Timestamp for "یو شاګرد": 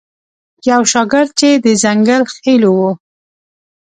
0.69-1.29